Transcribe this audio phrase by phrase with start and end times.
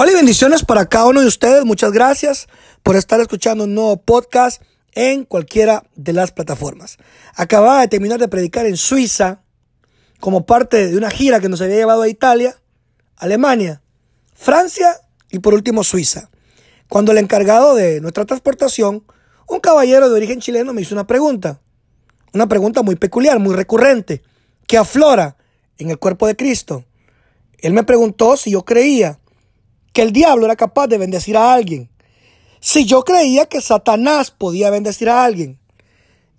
[0.00, 1.64] Hola y bendiciones para cada uno de ustedes.
[1.64, 2.46] Muchas gracias
[2.84, 6.98] por estar escuchando un nuevo podcast en cualquiera de las plataformas.
[7.34, 9.42] Acababa de terminar de predicar en Suiza
[10.20, 12.62] como parte de una gira que nos había llevado a Italia,
[13.16, 13.82] Alemania,
[14.34, 15.00] Francia
[15.32, 16.30] y por último Suiza.
[16.88, 19.04] Cuando el encargado de nuestra transportación,
[19.48, 21.60] un caballero de origen chileno, me hizo una pregunta.
[22.32, 24.22] Una pregunta muy peculiar, muy recurrente,
[24.68, 25.36] que aflora
[25.76, 26.84] en el cuerpo de Cristo.
[27.58, 29.18] Él me preguntó si yo creía
[29.98, 31.90] que el diablo era capaz de bendecir a alguien.
[32.60, 35.58] Si yo creía que Satanás podía bendecir a alguien.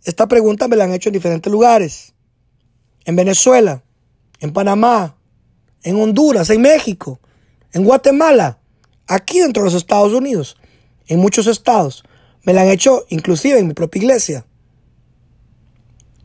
[0.05, 2.13] Esta pregunta me la han hecho en diferentes lugares.
[3.04, 3.84] En Venezuela,
[4.40, 5.18] en Panamá,
[5.84, 7.20] en Honduras, en México,
[7.73, 8.59] en Guatemala,
[9.08, 10.55] aquí dentro de los Estados Unidos,
[11.07, 12.05] en muchos estados.
[12.44, 14.46] Me la han hecho inclusive en mi propia iglesia.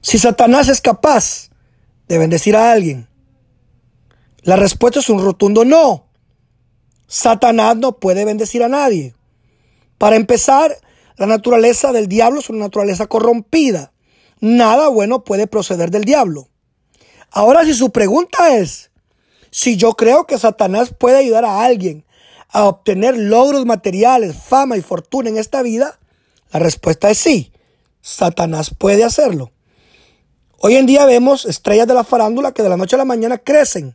[0.03, 1.51] Si Satanás es capaz
[2.07, 3.09] de bendecir a alguien,
[4.43, 6.14] la respuesta es un rotundo no.
[7.15, 9.15] Satanás no puede bendecir a nadie.
[9.99, 10.77] Para empezar,
[11.17, 13.93] la naturaleza del diablo es una naturaleza corrompida.
[14.41, 16.49] Nada bueno puede proceder del diablo.
[17.31, 18.91] Ahora, si su pregunta es,
[19.53, 22.05] si yo creo que Satanás puede ayudar a alguien
[22.49, 26.01] a obtener logros materiales, fama y fortuna en esta vida,
[26.51, 27.53] la respuesta es sí.
[28.01, 29.53] Satanás puede hacerlo.
[30.59, 33.39] Hoy en día vemos estrellas de la farándula que de la noche a la mañana
[33.39, 33.95] crecen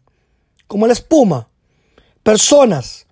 [0.68, 1.50] como la espuma.
[2.24, 3.08] Personas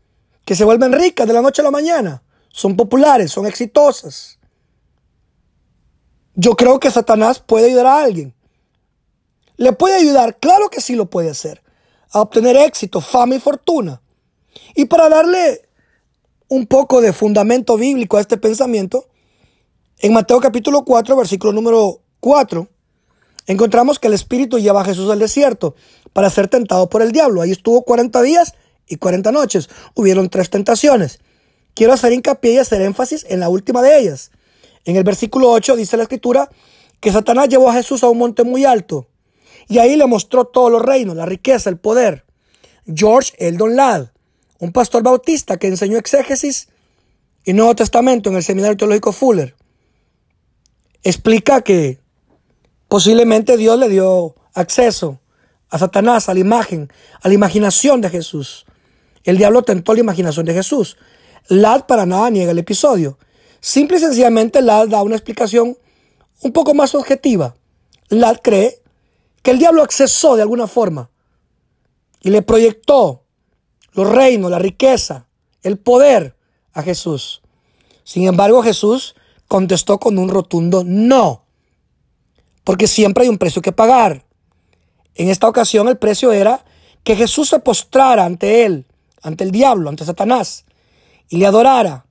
[0.47, 2.23] que se vuelven ricas de la noche a la mañana.
[2.47, 4.39] Son populares, son exitosas.
[6.35, 8.33] Yo creo que Satanás puede ayudar a alguien.
[9.57, 10.39] ¿Le puede ayudar?
[10.39, 11.61] Claro que sí lo puede hacer.
[12.11, 14.01] A obtener éxito, fama y fortuna.
[14.73, 15.67] Y para darle
[16.47, 19.09] un poco de fundamento bíblico a este pensamiento,
[19.99, 22.69] en Mateo capítulo 4, versículo número 4,
[23.47, 25.75] encontramos que el Espíritu lleva a Jesús al desierto
[26.13, 27.41] para ser tentado por el diablo.
[27.41, 28.53] Ahí estuvo 40 días
[28.87, 29.69] y 40 noches.
[29.93, 31.19] Hubieron tres tentaciones.
[31.73, 34.31] Quiero hacer hincapié y hacer énfasis en la última de ellas.
[34.85, 36.49] En el versículo 8 dice la escritura
[36.99, 39.07] que Satanás llevó a Jesús a un monte muy alto
[39.67, 42.25] y ahí le mostró todos los reinos, la riqueza, el poder.
[42.85, 44.07] George Eldon Ladd,
[44.59, 46.69] un pastor bautista que enseñó exégesis
[47.43, 49.55] y Nuevo Testamento en el Seminario Teológico Fuller,
[51.03, 51.99] explica que
[52.87, 55.19] posiblemente Dios le dio acceso
[55.69, 56.89] a Satanás, a la imagen,
[57.21, 58.65] a la imaginación de Jesús.
[59.27, 60.95] El diablo tentó la imaginación de Jesús.
[61.49, 63.19] Lad para nada niega el episodio.
[63.59, 65.77] Simple y sencillamente Lad da una explicación
[66.43, 67.53] un poco más objetiva.
[68.07, 68.81] Lad cree
[69.43, 71.09] que el diablo accesó de alguna forma
[72.21, 73.25] y le proyectó
[73.91, 75.27] los reinos, la riqueza,
[75.61, 76.37] el poder
[76.71, 77.41] a Jesús.
[78.05, 79.13] Sin embargo, Jesús
[79.49, 81.43] contestó con un rotundo no,
[82.63, 84.23] porque siempre hay un precio que pagar.
[85.15, 86.63] En esta ocasión el precio era
[87.03, 88.86] que Jesús se postrara ante él
[89.27, 90.63] ante el diablo, ante Satanás,
[91.27, 92.05] y le adorara,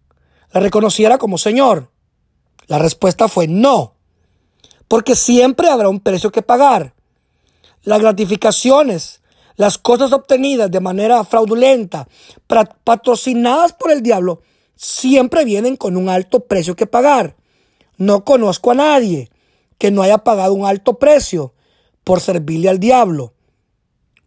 [0.53, 1.91] le reconociera como Señor?
[2.67, 3.95] La respuesta fue no,
[4.87, 6.95] porque siempre habrá un precio que pagar.
[7.83, 9.23] Las gratificaciones,
[9.55, 12.07] las cosas obtenidas de manera fraudulenta,
[12.85, 14.43] patrocinadas por el diablo,
[14.75, 17.35] siempre vienen con un alto precio que pagar.
[17.97, 19.31] No conozco a nadie
[19.79, 21.55] que no haya pagado un alto precio
[22.05, 23.33] por servirle al diablo.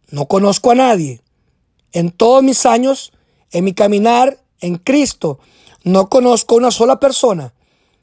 [0.10, 1.22] No conozco a nadie
[1.94, 3.12] en todos mis años,
[3.52, 5.40] en mi caminar en Cristo,
[5.84, 7.54] no conozco una sola persona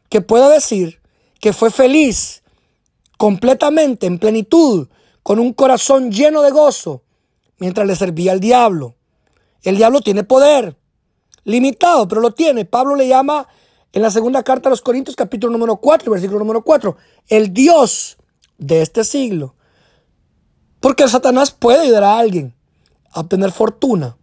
[0.08, 1.00] que pueda decir
[1.41, 2.42] que fue feliz
[3.19, 4.88] completamente, en plenitud,
[5.22, 7.02] con un corazón lleno de gozo,
[7.58, 8.94] mientras le servía al diablo.
[9.62, 10.76] El diablo tiene poder,
[11.44, 12.64] limitado, pero lo tiene.
[12.64, 13.48] Pablo le llama
[13.92, 16.97] en la segunda carta a los Corintios, capítulo número 4, versículo número 4,
[17.28, 18.18] el Dios
[18.58, 19.54] de este siglo.
[20.80, 22.55] Porque Satanás puede ayudar a alguien
[23.21, 24.16] obtener fortuna,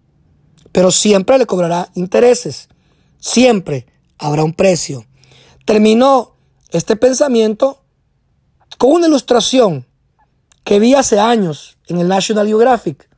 [0.71, 2.69] pero siempre le cobrará intereses.
[3.19, 3.87] Siempre
[4.17, 5.05] habrá un precio.
[5.65, 6.35] Terminó
[6.69, 7.83] este pensamiento
[8.77, 9.85] con una ilustración
[10.63, 13.09] que vi hace años en el National Geographic.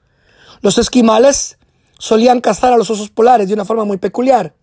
[0.62, 1.58] Los esquimales
[1.97, 4.56] solían cazar a los osos polares de una forma muy peculiar.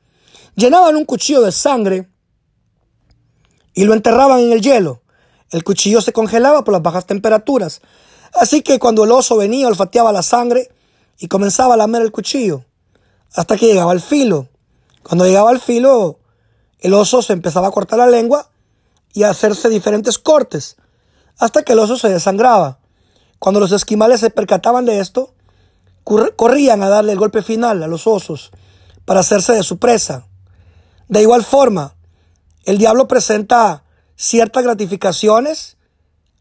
[0.55, 2.09] Llenaban un cuchillo de sangre
[3.75, 5.03] y lo enterraban en el hielo.
[5.51, 7.81] El cuchillo se congelaba por las bajas temperaturas.
[8.35, 10.71] Así que cuando el oso venía, olfateaba la sangre,
[11.23, 12.65] y comenzaba a lamer el cuchillo
[13.33, 14.49] hasta que llegaba al filo.
[15.05, 16.19] Cuando llegaba al filo,
[16.81, 18.51] el oso se empezaba a cortar la lengua
[19.13, 20.77] y a hacerse diferentes cortes
[21.39, 22.81] hasta que el oso se desangraba.
[23.39, 25.33] Cuando los esquimales se percataban de esto,
[26.03, 28.51] corrían a darle el golpe final a los osos
[29.05, 30.27] para hacerse de su presa.
[31.07, 31.95] De igual forma,
[32.65, 33.85] el diablo presenta
[34.17, 35.77] ciertas gratificaciones,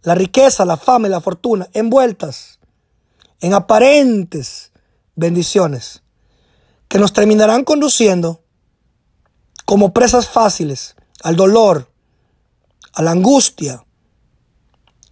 [0.02, 2.58] la riqueza, la fama y la fortuna envueltas
[3.42, 4.71] en aparentes
[5.16, 6.04] bendiciones.
[6.88, 8.44] que nos terminarán conduciendo
[9.64, 11.90] como presas fáciles al dolor,
[12.92, 13.86] a la angustia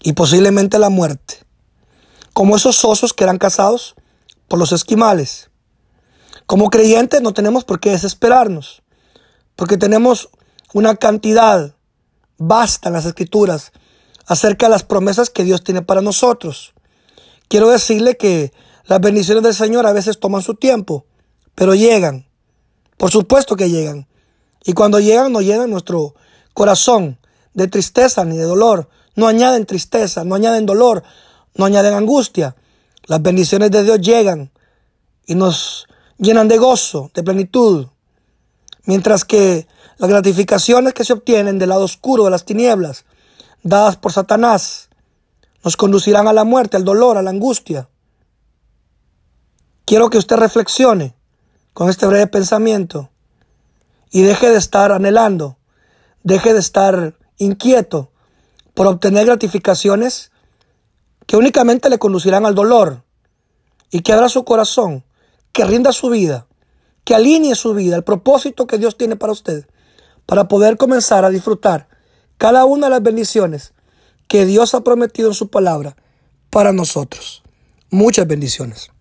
[0.01, 1.45] y posiblemente a la muerte,
[2.33, 3.95] como esos osos que eran cazados
[4.49, 5.51] por los esquimales.
[6.45, 8.81] Como creyentes no tenemos por qué desesperarnos,
[9.55, 10.29] porque tenemos
[10.73, 11.75] una cantidad
[12.37, 13.71] vasta en las escrituras
[14.25, 16.73] acerca de las promesas que Dios tiene para nosotros.
[17.47, 18.51] Quiero decirle que
[18.89, 21.05] las bendiciones del Señor a veces toman su tiempo,
[21.53, 22.25] pero llegan.
[22.97, 24.07] Por supuesto que llegan.
[24.65, 26.15] Y cuando llegan no llenan nuestro
[26.55, 27.19] corazón
[27.53, 28.89] de tristeza ni de dolor.
[29.15, 31.03] No añaden tristeza, no añaden dolor,
[31.53, 32.55] no añaden angustia.
[33.05, 34.51] Las bendiciones de Dios llegan
[35.27, 35.85] y nos
[36.17, 37.89] llenan de gozo, de plenitud.
[38.85, 39.67] Mientras que
[39.99, 43.05] las gratificaciones que se obtienen del lado oscuro de las tinieblas,
[43.61, 44.89] dadas por Satanás,
[45.63, 47.87] nos conducirán a la muerte, al dolor, a la angustia.
[49.89, 51.15] Quiero que usted reflexione
[51.73, 53.09] con este breve pensamiento
[54.11, 55.57] y deje de estar anhelando,
[56.21, 58.11] deje de estar inquieto
[58.75, 60.29] por obtener gratificaciones
[61.25, 63.03] que únicamente le conducirán al dolor
[63.89, 65.05] y que abra su corazón,
[65.53, 66.45] que rinda su vida,
[67.03, 69.67] que alinee su vida al propósito que Dios tiene para usted,
[70.27, 71.87] para poder comenzar a disfrutar
[72.37, 73.73] cada una de las bendiciones
[74.27, 75.95] que Dios ha prometido en su palabra
[76.51, 77.41] para nosotros.
[77.89, 78.91] Muchas bendiciones.